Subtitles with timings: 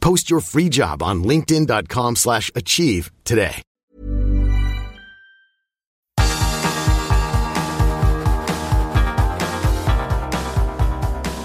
[0.00, 3.62] Post your free job on linkedin.com/achieve slash achieve today.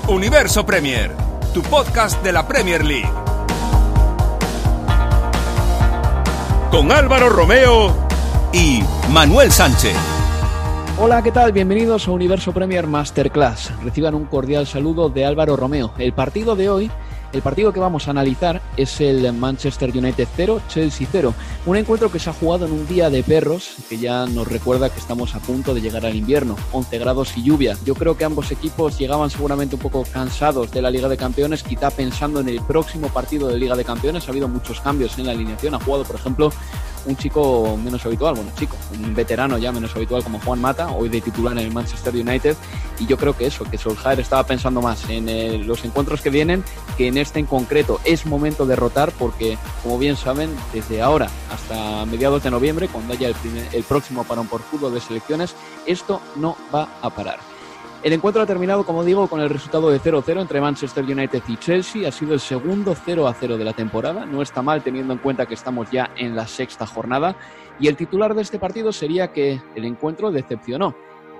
[0.07, 1.09] Universo Premier,
[1.51, 3.09] tu podcast de la Premier League.
[6.69, 8.07] Con Álvaro Romeo
[8.53, 9.95] y Manuel Sánchez.
[10.99, 11.51] Hola, ¿qué tal?
[11.53, 13.71] Bienvenidos a Universo Premier Masterclass.
[13.83, 15.91] Reciban un cordial saludo de Álvaro Romeo.
[15.97, 16.91] El partido de hoy,
[17.33, 21.33] el partido que vamos a analizar es el Manchester United 0, Chelsea 0.
[21.65, 24.89] Un encuentro que se ha jugado en un día de perros, que ya nos recuerda
[24.89, 27.77] que estamos a punto de llegar al invierno, 11 grados y lluvia.
[27.85, 31.63] Yo creo que ambos equipos llegaban seguramente un poco cansados de la Liga de Campeones,
[31.63, 34.27] quizá pensando en el próximo partido de Liga de Campeones.
[34.27, 35.75] Ha habido muchos cambios en la alineación.
[35.75, 36.51] Ha jugado, por ejemplo,
[37.05, 41.09] un chico menos habitual, bueno, chico, un veterano ya menos habitual como Juan Mata, hoy
[41.09, 42.55] de titular en el Manchester United.
[42.99, 46.29] Y yo creo que eso, que Solskjaer estaba pensando más en eh, los encuentros que
[46.29, 46.63] vienen
[46.97, 47.99] que en este en concreto.
[48.05, 53.13] Es momento de rotar porque, como bien saben, desde ahora hasta mediados de noviembre, cuando
[53.13, 57.39] haya el, primer- el próximo parón por fútbol de selecciones, esto no va a parar.
[58.05, 61.57] El encuentro ha terminado, como digo, con el resultado de 0-0 entre Manchester United y
[61.57, 62.07] Chelsea.
[62.07, 64.27] Ha sido el segundo 0-0 de la temporada.
[64.27, 67.35] No está mal teniendo en cuenta que estamos ya en la sexta jornada.
[67.79, 70.95] Y el titular de este partido sería que el encuentro decepcionó.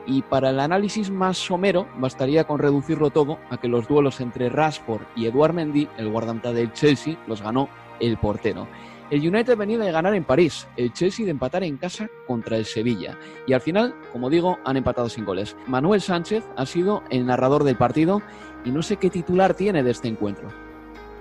[0.07, 4.49] Y para el análisis más somero, bastaría con reducirlo todo a que los duelos entre
[4.49, 8.67] Rashford y Eduard Mendy, el guardameta del Chelsea, los ganó el portero.
[9.11, 12.65] El United venía de ganar en París, el Chelsea de empatar en casa contra el
[12.65, 13.17] Sevilla.
[13.45, 15.55] Y al final, como digo, han empatado sin goles.
[15.67, 18.23] Manuel Sánchez ha sido el narrador del partido
[18.63, 20.64] y no sé qué titular tiene de este encuentro.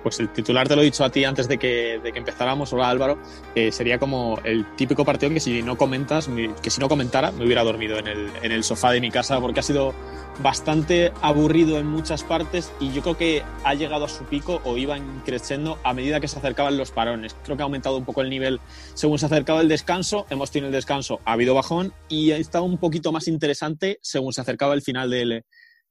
[0.05, 2.73] Pues el titular te lo he dicho a ti antes de que, de que empezáramos,
[2.75, 3.19] hola Álvaro,
[3.55, 7.33] que sería como el típico partido que si no comentas, me- que si no comentara,
[7.33, 9.95] me hubiera dormido en el, en el sofá de mi casa porque ha sido
[10.43, 14.77] bastante aburrido en muchas partes y yo creo que ha llegado a su pico o
[14.77, 17.35] iba creciendo a medida que se acercaban los parones.
[17.43, 18.61] Creo que ha aumentado un poco el nivel.
[18.93, 22.65] Según se acercaba el descanso, hemos tenido el descanso, ha habido bajón y ha estado
[22.65, 25.45] un poquito más interesante según se acercaba el final del,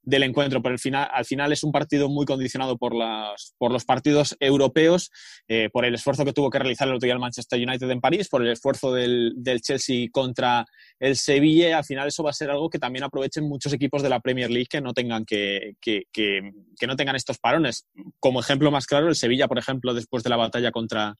[0.03, 4.35] del encuentro, pero al final, al final es un partido muy condicionado por, los partidos
[4.39, 5.09] europeos,
[5.47, 8.01] eh, por el esfuerzo que tuvo que realizar el otro día el Manchester United en
[8.01, 10.65] París, por el esfuerzo del, Chelsea contra
[10.99, 14.09] el Sevilla, al final eso va a ser algo que también aprovechen muchos equipos de
[14.09, 15.75] la Premier League que no tengan que,
[16.85, 17.87] no tengan estos parones.
[18.19, 21.15] Como ejemplo más claro, el Sevilla, por ejemplo, después de la batalla contra,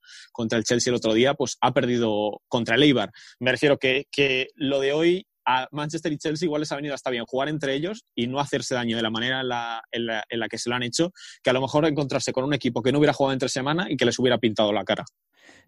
[0.51, 3.11] el Chelsea el otro día, pues ha perdido contra el Eibar.
[3.39, 7.09] Me refiero que lo de hoy a Manchester y Chelsea igual les ha venido hasta
[7.09, 10.05] bien jugar entre ellos y no hacerse daño de la manera en la, en
[10.39, 11.11] la, que se lo han hecho,
[11.41, 13.97] que a lo mejor encontrarse con un equipo que no hubiera jugado entre semana y
[13.97, 15.05] que les hubiera pintado la cara.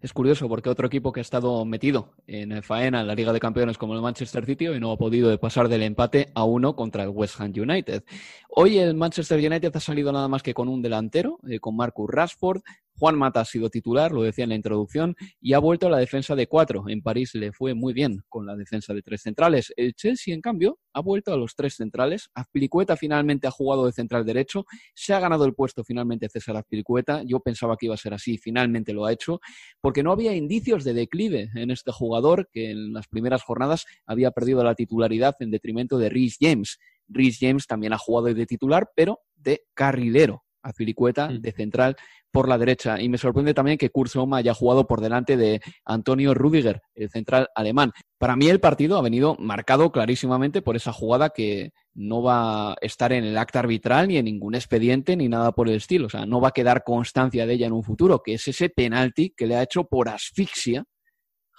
[0.00, 3.40] Es curioso porque otro equipo que ha estado metido en faena en la Liga de
[3.40, 7.02] Campeones como el Manchester City hoy no ha podido pasar del empate a uno contra
[7.02, 8.04] el West Ham United.
[8.48, 12.10] Hoy el Manchester United ha salido nada más que con un delantero, eh, con Marcus
[12.10, 12.62] Rashford.
[12.98, 15.98] Juan Mata ha sido titular, lo decía en la introducción, y ha vuelto a la
[15.98, 16.84] defensa de cuatro.
[16.88, 19.72] En París le fue muy bien con la defensa de tres centrales.
[19.76, 22.30] El Chelsea, en cambio, ha vuelto a los tres centrales.
[22.34, 24.64] Azpilicueta finalmente ha jugado de central derecho.
[24.94, 27.22] Se ha ganado el puesto finalmente César Azpilicueta.
[27.24, 29.40] Yo pensaba que iba a ser así, finalmente lo ha hecho,
[29.80, 34.30] porque no había indicios de declive en este jugador que en las primeras jornadas había
[34.30, 36.78] perdido la titularidad en detrimento de Rhys James.
[37.08, 40.45] Rhys James también ha jugado de titular, pero de carrilero.
[40.66, 41.40] Azpilicueta Mm.
[41.40, 41.96] de central
[42.30, 43.00] por la derecha.
[43.00, 47.08] Y me sorprende también que Kurt Zouma haya jugado por delante de Antonio Rudiger, el
[47.08, 47.92] central alemán.
[48.18, 52.76] Para mí el partido ha venido marcado clarísimamente por esa jugada que no va a
[52.82, 56.06] estar en el acta arbitral ni en ningún expediente ni nada por el estilo.
[56.06, 58.68] O sea, no va a quedar constancia de ella en un futuro, que es ese
[58.68, 60.84] penalti que le ha hecho por asfixia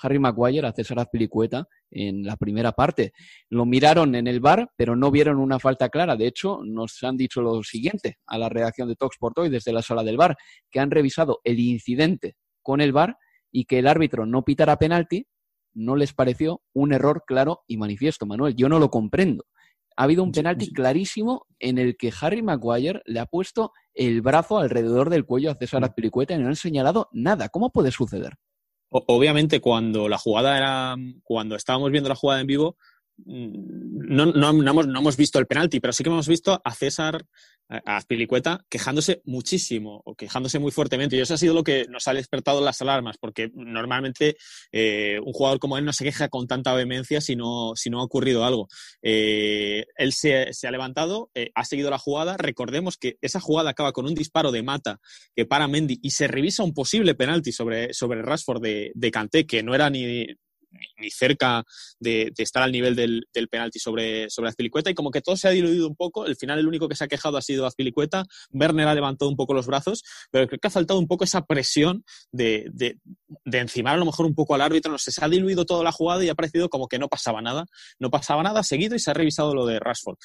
[0.02, 3.14] Harry Maguire a César Azpilicueta en la primera parte.
[3.50, 6.16] Lo miraron en el bar, pero no vieron una falta clara.
[6.16, 9.82] De hecho, nos han dicho lo siguiente a la redacción de Talksport hoy desde la
[9.82, 10.38] sala del bar,
[10.70, 13.18] que han revisado el incidente con el bar
[13.52, 15.26] y que el árbitro no pitara penalti
[15.78, 18.56] no les pareció un error claro y manifiesto, Manuel.
[18.56, 19.46] Yo no lo comprendo.
[19.96, 24.58] Ha habido un penalti clarísimo en el que Harry Maguire le ha puesto el brazo
[24.58, 25.86] alrededor del cuello a César mm.
[25.86, 27.50] Azpilicueta y no han señalado nada.
[27.50, 28.34] ¿Cómo puede suceder?
[28.90, 32.78] Obviamente, cuando la jugada era, cuando estábamos viendo la jugada en vivo,
[33.26, 37.26] no, no, hemos, no, hemos, visto el penalti, pero sí que hemos visto a César
[37.70, 41.16] a Spilicueta quejándose muchísimo o quejándose muy fuertemente.
[41.16, 44.38] Y eso ha sido lo que nos ha despertado las alarmas, porque normalmente
[44.72, 48.00] eh, un jugador como él no se queja con tanta vehemencia si no, si no
[48.00, 48.68] ha ocurrido algo.
[49.02, 52.38] Eh, él se, ha levantado, eh, ha seguido la jugada.
[52.38, 55.00] Recordemos que esa jugada acaba con un disparo de mata
[55.36, 59.46] que para Mendy y se revisa un posible penalti sobre, sobre Rashford de, de Kanté,
[59.46, 60.28] que no era ni,
[60.98, 61.64] ni cerca
[62.00, 65.88] de, estar al nivel del, penalti sobre, Azpilicueta y como que todo se ha diluido
[65.88, 66.26] un poco.
[66.26, 68.26] El final el único que se ha quejado ha sido Azpilicueta.
[68.52, 71.46] Werner ha levantado un poco los brazos, pero creo que ha faltado un poco esa
[71.46, 72.98] presión de, de,
[73.58, 74.92] encimar a lo mejor un poco al árbitro.
[74.92, 77.66] No se ha diluido toda la jugada y ha parecido como que no pasaba nada.
[78.00, 80.18] No pasaba nada seguido y se ha revisado lo de Rashford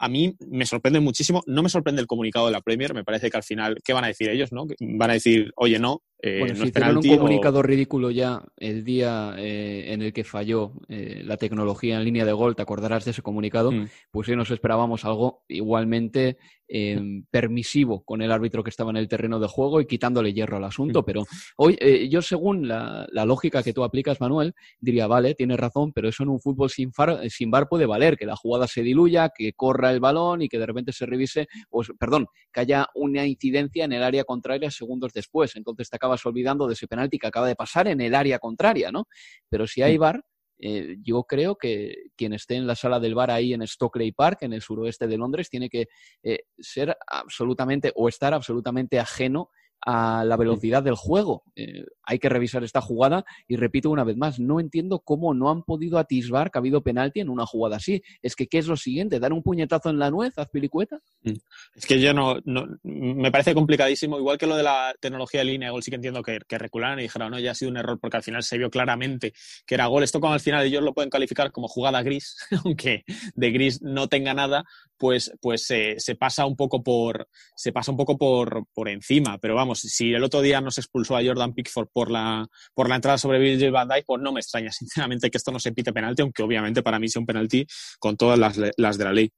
[0.00, 1.42] a mí me sorprende muchísimo.
[1.46, 2.94] No me sorprende el comunicado de la Premier.
[2.94, 4.50] Me parece que al final, ¿qué van a decir ellos?
[4.50, 4.66] no?
[4.80, 9.92] Van a decir, oye, no, eh, bueno, si un comunicado ridículo ya el día eh,
[9.92, 13.22] en el que falló eh, la tecnología en línea de gol, te acordarás de ese
[13.22, 13.88] comunicado, mm.
[14.10, 16.36] pues sí nos esperábamos algo igualmente
[16.72, 20.56] em, permisivo con el árbitro que estaba en el terreno de juego y quitándole hierro
[20.56, 21.02] al asunto.
[21.02, 21.04] Mm.
[21.04, 21.26] Pero
[21.56, 26.22] hoy, yo según la, lógica que tú aplicas, Manuel, diría, vale, tienes razón, pero eso
[26.22, 26.92] en un fútbol sin,
[27.28, 30.58] sin bar puede valer, que la jugada se diluya, que corra el balón y que
[30.58, 35.12] de repente se revise, o, perdón, que haya una incidencia en el área contraria segundos
[35.12, 35.56] después.
[35.56, 38.90] Entonces te acabas olvidando de ese penalti que acaba de pasar en el área contraria,
[38.90, 39.06] ¿no?
[39.48, 40.22] Pero si hay VAR,
[40.60, 44.38] eh, yo creo que quien esté en la sala del bar ahí en Stockley Park,
[44.42, 45.86] en el suroeste de Londres, tiene que
[46.22, 49.50] eh, ser absolutamente o estar absolutamente ajeno
[49.82, 51.44] a la velocidad del juego.
[51.56, 55.50] Eh, hay que revisar esta jugada y repito una vez más, no entiendo cómo no
[55.50, 58.02] han podido atisbar que ha habido penalti en una jugada así.
[58.22, 59.20] Es que, ¿qué es lo siguiente?
[59.20, 60.98] ¿Dar un puñetazo en la nuez, haz pilicueta?
[61.22, 61.34] Mm.
[61.74, 62.36] Es que yo no,
[62.82, 66.22] me parece complicadísimo, igual que lo de la tecnología de línea gol, sí que entiendo
[66.22, 68.58] que, que recularan y dijeron, no, ya ha sido un error porque al final se
[68.58, 69.32] vio claramente
[69.66, 70.02] que era gol.
[70.02, 73.04] Esto como al final ellos lo pueden calificar como jugada gris, aunque
[73.34, 74.64] de gris no tenga nada,
[74.98, 79.38] pues, pues se pasa un poco por, se pasa un poco por, por encima.
[79.38, 82.96] Pero vamos, si el otro día nos expulsó a Jordan Pickford por la, por la
[82.96, 85.92] entrada sobre Virgil van Dijk, pues no me extraña, sinceramente, que esto no se pite
[85.92, 87.66] penalti, aunque obviamente para mí sea un penalti
[87.98, 89.30] con todas las, las de la ley.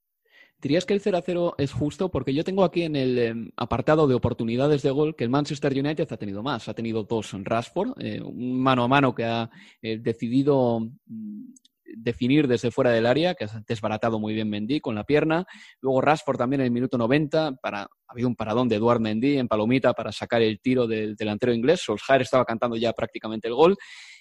[0.63, 2.09] ¿Dirías que el 0 a 0 es justo?
[2.09, 5.73] Porque yo tengo aquí en el em, apartado de oportunidades de gol que el Manchester
[5.73, 6.69] United ha tenido más.
[6.69, 9.51] Ha tenido dos en Rashford, eh, un mano a mano que ha
[9.83, 11.53] eh, decidido mm,
[11.85, 15.45] definir desde fuera del área, que ha desbaratado muy bien Mendy con la pierna.
[15.81, 19.39] Luego Rashford también en el minuto 90, para, ha habido un paradón de Eduard Mendy
[19.39, 21.83] en Palomita para sacar el tiro del delantero inglés.
[21.83, 23.77] Solskjaer estaba cantando ya prácticamente el gol.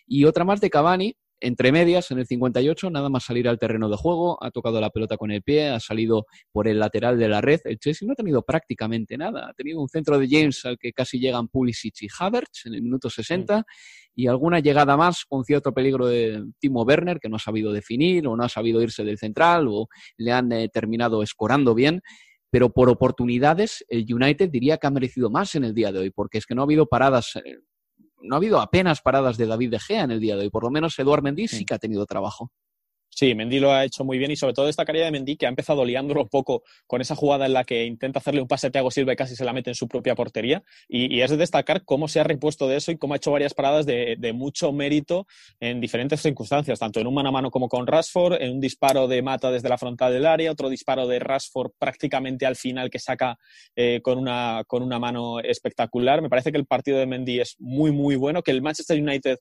[0.06, 3.90] Y otra más de Cavani, entre medias, en el 58, nada más salir al terreno
[3.90, 7.28] de juego, ha tocado la pelota con el pie, ha salido por el lateral de
[7.28, 7.60] la red.
[7.66, 9.50] El Chelsea no ha tenido prácticamente nada.
[9.50, 12.84] Ha tenido un centro de James al que casi llegan Pulisic y Havertz en el
[12.84, 13.66] minuto 60
[14.16, 18.28] y alguna llegada más con cierto peligro de Timo Werner que no ha sabido definir
[18.28, 19.88] o no ha sabido irse del central o
[20.18, 22.02] le han eh, terminado escorando bien
[22.52, 26.10] pero por oportunidades el United diría que ha merecido más en el día de hoy,
[26.12, 27.58] porque es que no ha habido paradas eh,
[28.24, 30.50] no ha habido apenas paradas de David De Gea en el día de hoy.
[30.50, 32.52] Por lo menos Eduard Mendy sí que ha tenido trabajo.
[33.14, 35.46] Sí, Mendy lo ha hecho muy bien y sobre todo esta carrera de Mendy que
[35.46, 38.68] ha empezado liándolo un poco con esa jugada en la que intenta hacerle un pase
[38.68, 40.64] a Thiago Silva y casi se la mete en su propia portería.
[40.88, 43.54] Y, es de destacar cómo se ha repuesto de eso y cómo ha hecho varias
[43.54, 45.28] paradas de, mucho mérito
[45.60, 49.08] en diferentes circunstancias, tanto en un mano a mano como con Rashford, en un disparo
[49.10, 52.98] de Mata desde la frontal del área, otro disparo de Rashford prácticamente al final que
[52.98, 53.38] saca
[53.76, 56.22] eh, con, una, con una mano espectacular.
[56.22, 59.38] Me parece que el partido de Mendy es muy, muy bueno, que el Manchester United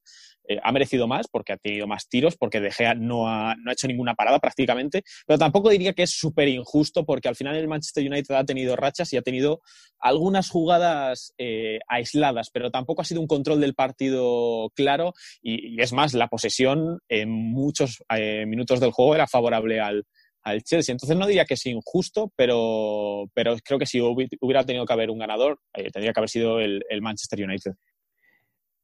[0.50, 3.70] eh, ha merecido más porque ha tenido más tiros, porque De Gea no ha, no
[3.70, 7.54] ha hecho ninguna parada prácticamente, pero tampoco diría que es súper injusto porque al final
[7.54, 9.60] el Manchester United ha tenido rachas y ha tenido
[10.00, 15.92] algunas jugadas eh, aisladas, pero tampoco ha sido un control del partido claro y, es
[15.92, 20.02] más, la posesión en muchos eh, minutos del juego era favorable al,
[20.42, 20.92] al Chelsea.
[20.92, 25.10] Entonces no diría que es injusto, pero, pero creo que si hubiera tenido que haber
[25.10, 27.74] un ganador, tendría que haber sido el Manchester United.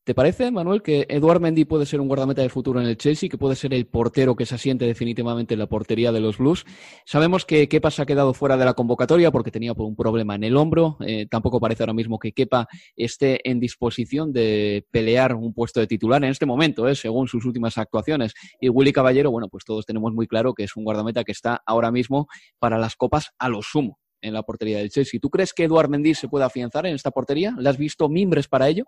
[0.06, 3.28] ¿Te parece, Manuel, que Eduard Mendy puede ser un guardameta del futuro en el Chelsea,
[3.28, 6.64] que puede ser el portero que se asiente definitivamente en la portería de los Blues?
[7.04, 10.44] Sabemos que Kepa se ha quedado fuera de la convocatoria porque tenía un problema en
[10.44, 10.96] el hombro.
[11.04, 15.88] Eh, tampoco parece ahora mismo que Kepa esté en disposición de pelear un puesto de
[15.88, 18.32] titular en este momento, eh, según sus últimas actuaciones.
[18.60, 21.64] Y Willy Caballero, bueno, pues todos tenemos muy claro que es un guardameta que está
[21.66, 22.28] ahora mismo
[22.60, 25.18] para las copas a lo sumo en la portería del Chelsea.
[25.18, 27.56] ¿Tú crees que Eduard Mendy se puede afianzar en esta portería?
[27.58, 28.84] ¿Le has visto mimbres para ello?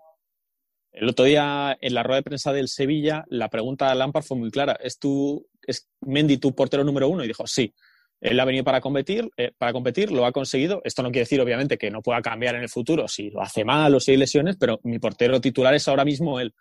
[0.91, 4.37] El otro día, en la rueda de prensa del Sevilla, la pregunta a Lampard fue
[4.37, 4.77] muy clara.
[4.81, 7.23] ¿Es, tu, ¿Es Mendy tu portero número uno?
[7.23, 7.73] Y dijo, sí.
[8.21, 10.81] Él ha venido para competir, eh, para competir, lo ha conseguido.
[10.83, 13.63] Esto no quiere decir, obviamente, que no pueda cambiar en el futuro si lo hace
[13.63, 16.53] mal o si hay lesiones, pero mi portero titular es ahora mismo él.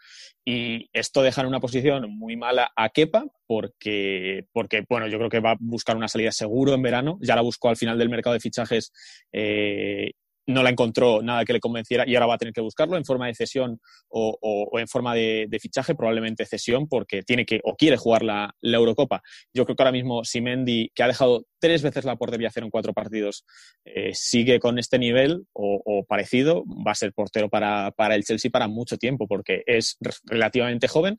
[0.45, 5.31] Y esto deja en una posición muy mala a Kepa, porque, porque bueno, yo creo
[5.31, 7.19] que va a buscar una salida seguro en verano.
[7.21, 8.93] Ya la buscó al final del mercado de fichajes
[9.33, 10.13] eh,
[10.49, 13.05] no la encontró nada que le convenciera y ahora va a tener que buscarlo en
[13.05, 17.99] forma de cesión o, en forma de, fichaje, probablemente cesión, porque tiene que o quiere
[17.99, 19.23] jugar la, Eurocopa.
[19.53, 22.71] Yo creo que ahora mismo Simendi, que ha dejado tres veces la portería cero en
[22.71, 23.45] cuatro partidos,
[23.85, 28.69] eh, sigue con este nivel o, parecido, va a ser portero para, el Chelsea para
[28.69, 31.19] mucho tiempo, porque es relativamente joven,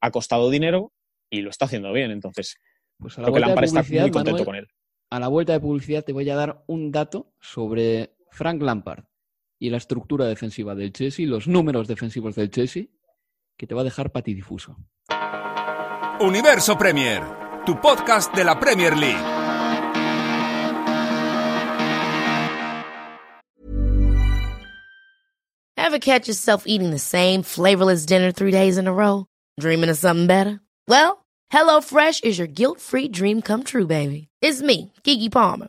[0.00, 0.90] ha costado dinero
[1.28, 2.10] y lo está haciendo bien.
[2.10, 2.56] Entonces,
[2.96, 4.66] pues creo que Lampard está muy contento con él.
[5.10, 9.04] A la vuelta de publicidad te voy a dar un dato sobre Frank Lampard
[9.60, 12.86] y la estructura defensiva del Chelsea, los números defensivos del Chelsea,
[13.56, 14.76] que te va a dejar patidifuso.
[16.20, 17.22] Universo Premier,
[17.64, 19.24] tu podcast de la Premier League.
[25.76, 29.26] Ever catch yourself eating the same flavorless dinner three days in a row?
[29.60, 30.60] Dreaming of something better?
[30.88, 34.28] Well, HelloFresh is your guilt-free dream come true, baby.
[34.42, 35.68] It's me, Kiki Palmer.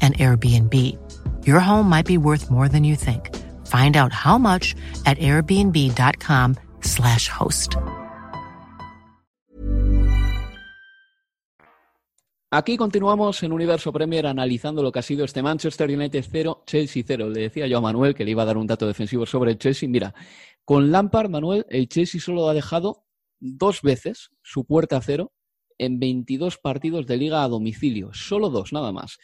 [0.00, 0.96] an Airbnb.
[1.46, 3.36] Your home might be worth more than you think.
[3.66, 7.76] Find out how much at airbnb.com/slash host.
[12.50, 17.02] Aquí continuamos en Universo Premier analizando lo que ha sido este Manchester United 0, Chelsea
[17.06, 17.28] 0.
[17.28, 19.58] Le decía yo a Manuel que le iba a dar un dato defensivo sobre el
[19.58, 19.86] Chelsea.
[19.86, 20.14] Mira,
[20.64, 23.04] con Lampard, Manuel, el Chelsea solo ha dejado
[23.38, 25.34] dos veces su puerta a cero
[25.76, 29.18] en 22 partidos de liga a domicilio, solo dos nada más.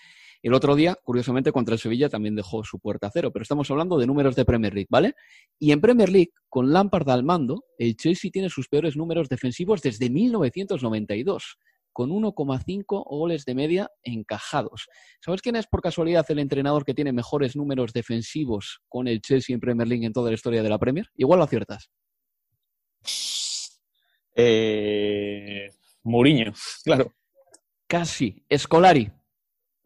[0.44, 3.70] El otro día, curiosamente, contra el Sevilla también dejó su puerta a cero, pero estamos
[3.70, 5.14] hablando de números de Premier League, ¿vale?
[5.58, 9.80] Y en Premier League, con Lampard al mando, el Chelsea tiene sus peores números defensivos
[9.80, 11.56] desde 1992,
[11.94, 14.86] con 1,5 goles de media encajados.
[15.24, 19.54] ¿Sabes quién es por casualidad el entrenador que tiene mejores números defensivos con el Chelsea
[19.54, 21.08] en Premier League en toda la historia de la Premier?
[21.16, 21.88] Igual lo aciertas.
[24.36, 25.70] Eh,
[26.02, 26.52] Mourinho,
[26.84, 27.14] claro.
[27.86, 28.44] Casi.
[28.46, 29.10] Escolari.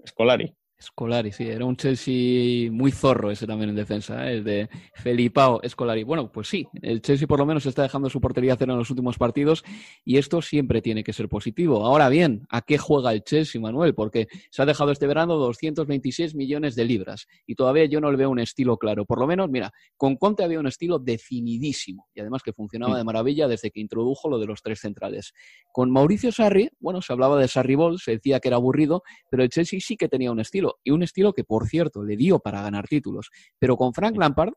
[0.08, 0.54] Escolari.
[0.78, 4.34] Escolari, sí, era un Chelsea muy zorro ese también en defensa, ¿eh?
[4.34, 6.04] el de Felipao Escolari.
[6.04, 8.88] Bueno, pues sí, el Chelsea por lo menos está dejando su portería cero en los
[8.88, 9.64] últimos partidos
[10.04, 11.84] y esto siempre tiene que ser positivo.
[11.84, 13.92] Ahora bien, ¿a qué juega el Chelsea, Manuel?
[13.92, 18.16] Porque se ha dejado este verano 226 millones de libras y todavía yo no le
[18.16, 19.04] veo un estilo claro.
[19.04, 23.02] Por lo menos, mira, con Conte había un estilo definidísimo y además que funcionaba de
[23.02, 25.32] maravilla desde que introdujo lo de los tres centrales.
[25.72, 29.42] Con Mauricio Sarri, bueno, se hablaba de Sarri Ball, se decía que era aburrido, pero
[29.42, 32.38] el Chelsea sí que tenía un estilo y un estilo que, por cierto, le dio
[32.38, 33.30] para ganar títulos.
[33.58, 34.52] Pero con Frank Lampard,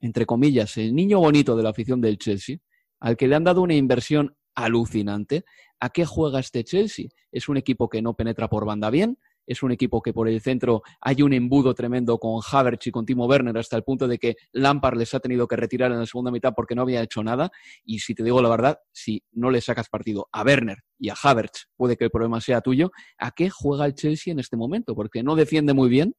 [0.00, 2.58] entre comillas, el niño bonito de la afición del Chelsea,
[3.00, 5.44] al que le han dado una inversión alucinante,
[5.78, 7.08] ¿a qué juega este Chelsea?
[7.32, 9.18] Es un equipo que no penetra por banda bien,
[9.50, 13.04] es un equipo que por el centro hay un embudo tremendo con Havertz y con
[13.04, 16.06] Timo Werner hasta el punto de que Lampard les ha tenido que retirar en la
[16.06, 17.50] segunda mitad porque no había hecho nada.
[17.84, 21.16] Y si te digo la verdad, si no le sacas partido a Werner y a
[21.20, 22.92] Havertz, puede que el problema sea tuyo.
[23.18, 24.94] ¿A qué juega el Chelsea en este momento?
[24.94, 26.14] Porque no defiende muy bien,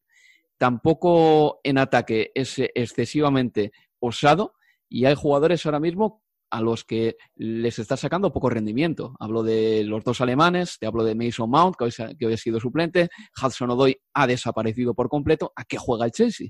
[0.58, 4.56] tampoco en ataque es excesivamente osado
[4.90, 9.16] y hay jugadores ahora mismo a los que les está sacando poco rendimiento.
[9.20, 11.86] Hablo de los dos alemanes, te hablo de Mason Mount, que
[12.26, 13.10] hoy, ha sido suplente,
[13.42, 15.52] Hudson Odoi ha desaparecido por completo.
[15.56, 16.50] ¿A qué juega el Chelsea?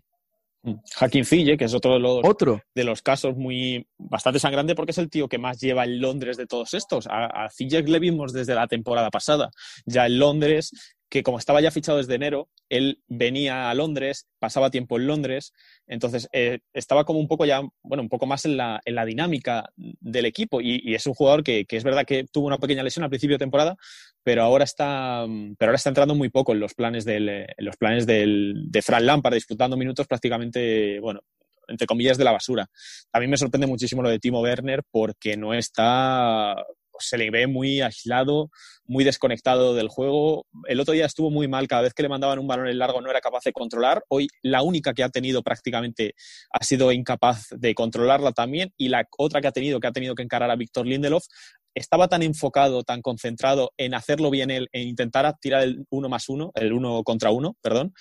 [1.00, 2.62] Hakim Fille, que es otro de los, ¿Otro?
[2.75, 6.38] de los casos muy bastante sangrante porque es el tío que más lleva en Londres
[6.38, 7.08] de todos estos.
[7.08, 9.50] A, a le vimos desde la temporada pasada.
[9.86, 10.72] Ya en Londres
[11.12, 15.51] que como estaba ya fichado desde enero, él venía a Londres, pasaba tiempo en Londres,
[15.86, 19.03] entonces eh, estaba como un poco ya, bueno, un poco más en la, en la
[19.03, 23.03] dinámica del equipo y, es un jugador que, es verdad que tuvo una pequeña lesión
[23.03, 23.75] al principio de temporada,
[24.24, 25.25] pero ahora está,
[25.58, 28.82] pero ahora está entrando muy poco en los planes, del, en los planes del, de
[28.82, 31.20] Fran Lampard, disputando minutos prácticamente, bueno,
[31.68, 32.70] entre comillas, de la basura.
[33.12, 36.56] A mí me sorprende muchísimo lo de Timo Werner porque no está
[37.01, 38.50] se le ve muy aislado,
[38.86, 40.46] muy desconectado del juego.
[40.67, 43.01] El otro día estuvo muy mal, cada vez que le mandaban un balón en largo
[43.01, 44.03] no era capaz de controlar.
[44.10, 46.13] Hoy la única que ha tenido prácticamente
[46.51, 50.15] ha sido incapaz de controlarla también y la otra que ha tenido, que ha tenido
[50.15, 51.25] que encarar a Víctor Lindelof,
[51.74, 56.27] estaba tan enfocado, tan concentrado en hacerlo bien él, en intentar tirar el uno más
[56.29, 57.93] uno, el uno contra uno, perdón,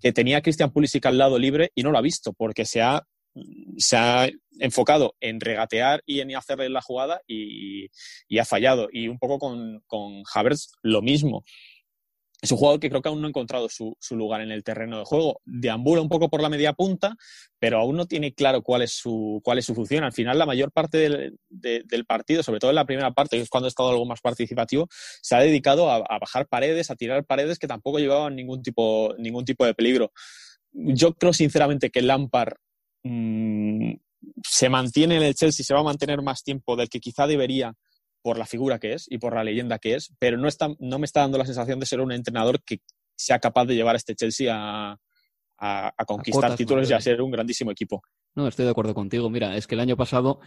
[0.00, 2.82] que tenía a Christian Pulisic al lado libre y no lo ha visto porque se
[2.82, 3.02] ha
[3.78, 7.88] se ha enfocado en regatear y en hacerle la jugada y,
[8.38, 8.88] ha fallado.
[8.92, 11.44] Y un poco con, con Havertz lo mismo.
[12.42, 14.98] Es un jugador que creo que aún no ha encontrado su, lugar en el terreno
[14.98, 15.40] de juego.
[15.44, 17.14] Deambula un poco por la media punta,
[17.60, 20.02] pero aún no tiene claro cuál es su, cuál es su función.
[20.02, 23.48] Al final, la mayor parte del, partido, sobre todo en la primera parte, que es
[23.48, 27.60] cuando ha estado algo más participativo, se ha dedicado a, bajar paredes, a tirar paredes
[27.60, 30.10] que tampoco llevaban ningún tipo, ningún tipo de peligro.
[30.72, 32.54] Yo creo sinceramente que Lampard
[33.04, 33.94] Mm,
[34.46, 37.74] se mantiene en el Chelsea, se va a mantener más tiempo del que quizá debería
[38.22, 40.98] por la figura que es y por la leyenda que es, pero no, está, no
[40.98, 42.80] me está dando la sensación de ser un entrenador que
[43.16, 44.96] sea capaz de llevar a este Chelsea a,
[45.58, 48.02] a, conquistar títulos y a ser un grandísimo equipo.
[48.34, 49.30] No, estoy de acuerdo contigo.
[49.30, 50.40] Mira, es que el año pasado,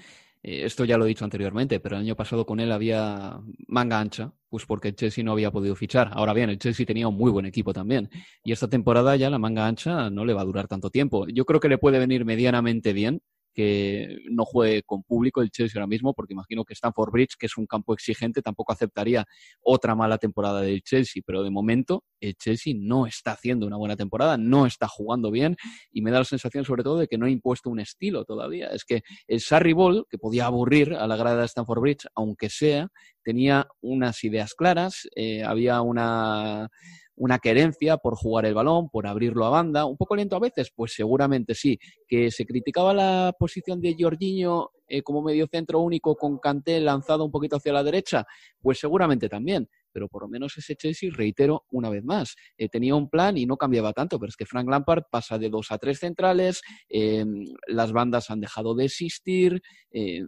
[0.43, 3.99] eh, esto ya lo he dicho anteriormente, pero el año pasado con él había manga
[3.99, 6.09] ancha, pues porque el Chelsea no había podido fichar.
[6.13, 8.09] Ahora bien, el Chelsea tenía un muy buen equipo también.
[8.43, 11.27] Y esta temporada ya la manga ancha no le va a durar tanto tiempo.
[11.27, 13.21] Yo creo que le puede venir medianamente bien
[13.55, 17.45] que no juegue con público el Chelsea ahora mismo, porque imagino que Stanford Bridge, que
[17.45, 19.25] es un campo exigente, tampoco aceptaría
[19.61, 23.95] otra mala temporada del Chelsea, pero de momento el Chelsea no está haciendo una buena
[23.95, 25.55] temporada, no está jugando bien
[25.91, 28.67] y me da la sensación sobre todo de que no ha impuesto un estilo todavía.
[28.67, 32.49] Es que el Sarri Ball, que podía aburrir a la grada de Stanford Bridge, aunque
[32.49, 32.89] sea,
[33.23, 36.69] tenía unas ideas claras, eh, había una
[37.15, 40.71] una querencia por jugar el balón, por abrirlo a banda, un poco lento a veces,
[40.75, 41.79] pues seguramente sí.
[42.07, 47.25] Que se criticaba la posición de Jorginho eh, como medio centro único con Kanté lanzado
[47.25, 48.25] un poquito hacia la derecha,
[48.61, 49.67] pues seguramente también.
[49.91, 53.45] Pero por lo menos ese Chelsea, reitero una vez más, eh, tenía un plan y
[53.45, 57.45] no cambiaba tanto, pero es que Frank Lampard pasa de dos a tres centrales, em,
[57.67, 60.23] las bandas han dejado de existir, eh,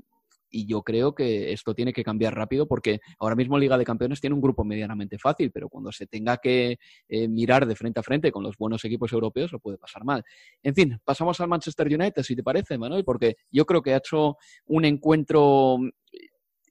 [0.49, 4.21] y yo creo que esto tiene que cambiar rápido porque ahora mismo Liga de Campeones
[4.21, 8.03] tiene un grupo medianamente fácil, pero cuando se tenga que eh, mirar de frente a
[8.03, 10.23] frente con los buenos equipos europeos lo puede pasar mal.
[10.63, 13.97] En fin, pasamos al Manchester United, si te parece, Manuel, porque yo creo que ha
[13.97, 15.77] hecho un encuentro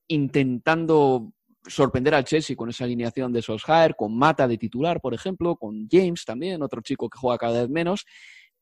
[0.09, 1.33] intentando
[1.67, 5.89] sorprender al Chelsea con esa alineación de Solskjaer, con Mata de titular, por ejemplo, con
[5.91, 8.07] James también, otro chico que juega cada vez menos,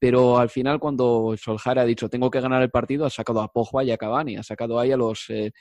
[0.05, 3.51] pero al final cuando Solskjaer ha dicho tengo que ganar el partido, ha sacado a
[3.51, 5.31] Pogba y a Cavani, ha sacado ahí a los...
[5.31, 5.53] Eh,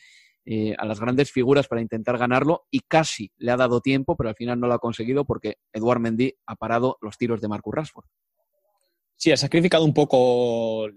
[0.45, 4.27] eh, a las grandes figuras para intentar ganarlo y casi le ha dado tiempo, pero
[4.27, 7.73] al final no lo ha conseguido porque Eduard Mendy ha parado los tiros de Marcus
[7.73, 8.05] Rashford.
[9.15, 10.89] Sí, ha sacrificado un poco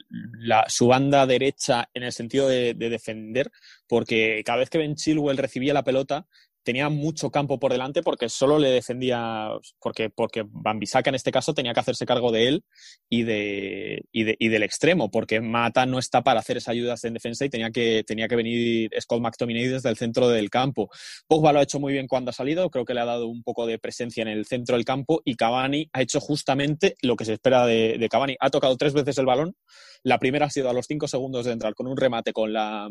[0.66, 3.52] su banda derecha en el sentido de, defender,
[3.87, 6.26] porque cada vez que Ben Chilwell recibía la pelota,
[6.66, 9.50] tenía mucho campo por delante porque solo le defendía,
[9.81, 12.64] porque, porque Bambisaka en este caso tenía que hacerse cargo de él
[13.09, 17.44] y, de, y, del extremo, porque Mata no está para hacer esas ayudas en defensa
[17.44, 20.90] y tenía que, tenía que venir Scott McTominay desde el centro del campo.
[21.29, 23.44] Pogba lo ha hecho muy bien cuando ha salido, creo que le ha dado un
[23.44, 27.24] poco de presencia en el centro del campo y Cavani ha hecho justamente lo que
[27.24, 28.35] se espera de, de Cavani.
[28.40, 29.55] Ha tocado tres veces el balón,
[30.02, 32.88] la primera ha sido a los cinco segundos de entrar con un remate con la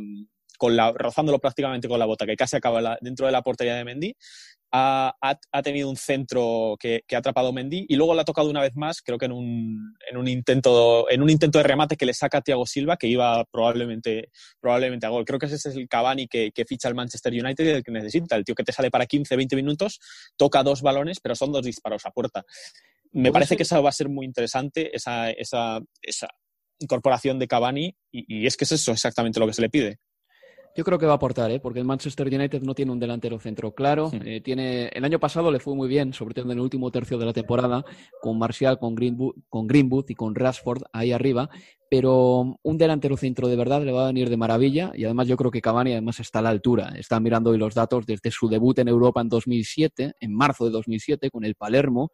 [0.57, 3.85] con la, rozándolo prácticamente con la bota, que casi acaba dentro de la portería de
[3.85, 4.15] Mendy.
[4.77, 8.49] Ha, ha, tenido un centro que, que, ha atrapado Mendy y luego le ha tocado
[8.49, 11.95] una vez más, creo que en un, en un, intento, en un intento de remate
[11.95, 15.23] que le saca a Thiago Silva, que iba probablemente, probablemente a gol.
[15.23, 17.91] Creo que ese es el Cavani que, que ficha el Manchester United y el que
[17.91, 18.35] necesita.
[18.35, 19.99] El tío que te sale para 15, 20 minutos,
[20.35, 22.43] toca dos balones, pero son dos disparos a puerta.
[23.13, 26.27] Me parece que eso va a ser muy interesante, esa, esa, esa
[26.79, 29.99] incorporación de Cavani, y, y es que es eso exactamente lo que se le pide.
[30.75, 31.61] Yo creo que va a aportar, ¿eh?
[31.61, 34.11] porque el Manchester United no tiene un delantero centro claro.
[34.25, 37.17] Eh, tiene, el año pasado le fue muy bien, sobre todo en el último tercio
[37.17, 37.85] de la temporada,
[38.21, 41.49] con Martial, con Greenwood, con Greenwood y con Rashford ahí arriba,
[41.89, 45.37] pero un delantero centro de verdad le va a venir de maravilla y además yo
[45.37, 46.93] creo que Cavani además está a la altura.
[46.97, 50.71] Está mirando hoy los datos desde su debut en Europa en 2007, en marzo de
[50.71, 52.11] 2007 con el Palermo.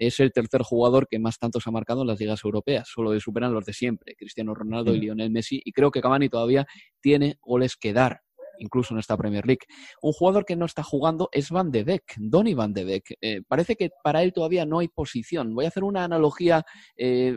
[0.00, 3.20] Es el tercer jugador que más tantos ha marcado en las ligas europeas, solo le
[3.20, 5.00] superan los de siempre, Cristiano Ronaldo y.
[5.00, 6.66] Lionel Messi, y creo que Cavani todavía
[7.00, 8.22] tiene goles que dar
[8.58, 9.66] incluso en esta Premier League.
[10.02, 13.18] Un jugador que no está jugando es Van de Beek, Donny Van de Beek.
[13.20, 15.54] Eh, parece que para él todavía no hay posición.
[15.54, 16.64] Voy a hacer una analogía
[16.96, 17.36] eh,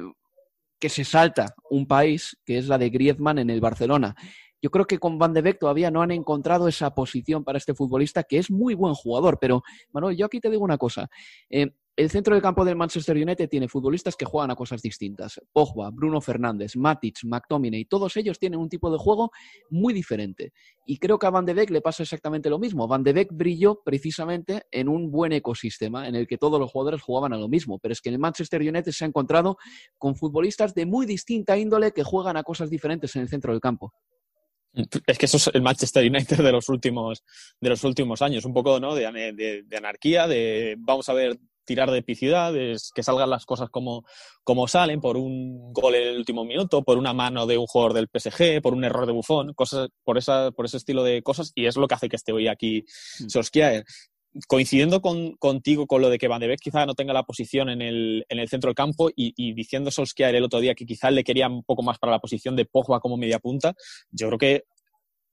[0.79, 4.15] que se salta un país, que es la de Griezmann en el Barcelona.
[4.61, 7.73] Yo creo que con Van de Beek todavía no han encontrado esa posición para este
[7.73, 9.37] futbolista, que es muy buen jugador.
[9.39, 11.09] Pero, Manuel, yo aquí te digo una cosa.
[11.49, 15.39] Eh, el centro del campo del Manchester United tiene futbolistas que juegan a cosas distintas.
[15.51, 19.31] Pogba, Bruno Fernández, Matic, McTominay, todos ellos tienen un tipo de juego
[19.69, 20.53] muy diferente.
[20.87, 22.87] Y creo que a Van de Beek le pasa exactamente lo mismo.
[22.87, 27.01] Van de Beek brilló precisamente en un buen ecosistema en el que todos los jugadores
[27.01, 27.77] jugaban a lo mismo.
[27.77, 29.57] Pero es que en el Manchester United se ha encontrado
[29.99, 33.61] con futbolistas de muy distinta índole que juegan a cosas diferentes en el centro del
[33.61, 33.93] campo.
[35.05, 37.23] Es que eso es el Manchester United de los últimos,
[37.61, 38.95] de los últimos años, un poco ¿no?
[38.95, 44.03] de, de anarquía, de vamos a ver tirar de epicidad, que salgan las cosas como,
[44.43, 47.93] como salen, por un gol en el último minuto, por una mano de un jugador
[47.93, 51.51] del PSG, por un error de bufón, cosas, por, esa, por ese estilo de cosas,
[51.55, 52.85] y es lo que hace que esté hoy aquí
[53.19, 53.29] mm.
[53.29, 53.83] Solskjaer.
[54.47, 57.69] Coincidiendo con, contigo con lo de que Van de Beek quizá no tenga la posición
[57.69, 61.11] en el, en el centro del campo y, diciendo Solskjaer el otro día que quizá
[61.11, 63.75] le quería un poco más para la posición de Pogba como media punta,
[64.09, 64.63] yo creo que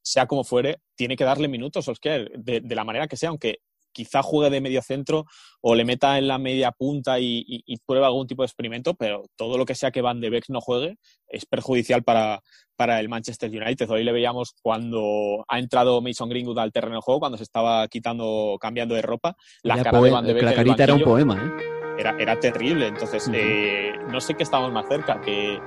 [0.02, 3.60] sea como fuere, tiene que darle minutos Solskjaer, de, de la manera que sea, aunque
[3.92, 5.26] quizá juegue de medio centro
[5.60, 9.24] o le meta en la media punta y, y, pruebe algún tipo de experimento, pero
[9.36, 10.96] todo lo que sea que Van de Beek no juegue
[11.28, 12.40] es perjudicial para,
[12.76, 13.90] para el Manchester United.
[13.90, 17.86] Hoy le veíamos cuando ha entrado Mason Greenwood al terreno de juego, cuando se estaba
[17.88, 20.44] quitando, cambiando de ropa, la cara de Van de Beek.
[20.44, 21.64] La carita era un poema, ¿eh?
[21.98, 22.86] Era, era, terrible.
[22.86, 25.60] Entonces, eh, no sé qué estamos más cerca, que,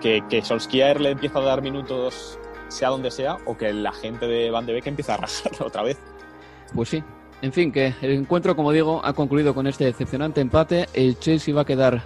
[0.00, 2.38] que, que Solskjaer le empieza a dar minutos
[2.70, 5.82] sea donde sea, o que la gente de Van de Beek empieza a rajarlo otra
[5.82, 5.98] vez.
[6.74, 7.02] Pues sí,
[7.42, 10.88] en fin, que el encuentro, como digo, ha concluido con este decepcionante empate.
[10.92, 12.02] El Chelsea va a quedar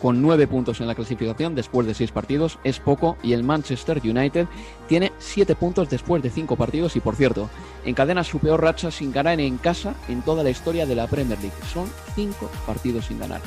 [0.00, 4.00] con nueve puntos en la clasificación después de seis partidos, es poco, y el Manchester
[4.02, 4.48] United
[4.88, 7.48] tiene siete puntos después de cinco partidos y, por cierto,
[7.84, 11.38] encadena su peor racha sin ganar en casa en toda la historia de la Premier
[11.38, 11.54] League.
[11.72, 13.40] Son cinco partidos sin ganar.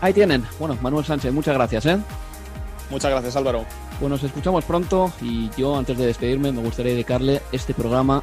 [0.00, 0.44] Ahí tienen.
[0.58, 1.86] Bueno, Manuel Sánchez, muchas gracias.
[1.86, 1.98] ¿eh?
[2.90, 3.64] Muchas gracias, Álvaro.
[4.00, 8.22] Bueno, nos escuchamos pronto y yo, antes de despedirme, me gustaría dedicarle este programa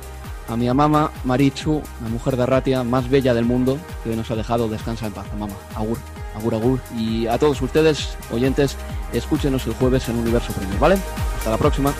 [0.52, 4.36] a mi mamá Marichu, la mujer de Ratia más bella del mundo, que nos ha
[4.36, 4.68] dejado.
[4.68, 5.54] Descansa en paz, mamá.
[5.76, 5.98] Agur,
[6.36, 6.80] agur, agur.
[6.98, 8.76] Y a todos ustedes, oyentes,
[9.14, 10.98] escúchenos el jueves en Universo Premier, ¿vale?
[11.38, 11.94] Hasta la próxima.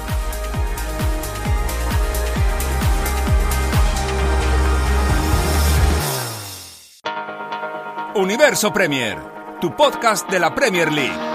[8.16, 9.18] Universo Premier,
[9.62, 11.31] tu podcast de la Premier League.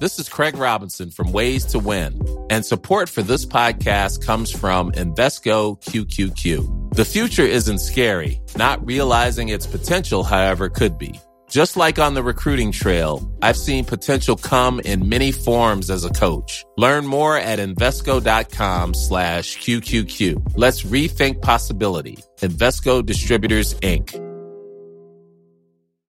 [0.00, 4.90] This is Craig Robinson from Ways to Win, and support for this podcast comes from
[4.92, 6.94] Invesco QQQ.
[6.94, 11.20] The future isn't scary, not realizing its potential, however, could be.
[11.50, 16.10] Just like on the recruiting trail, I've seen potential come in many forms as a
[16.10, 16.64] coach.
[16.78, 20.54] Learn more at Invesco.com slash QQQ.
[20.56, 22.18] Let's rethink possibility.
[22.38, 24.14] Investco Distributors, Inc.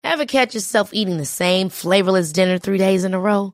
[0.04, 3.54] Ever catch yourself eating the same flavorless dinner three days in a row?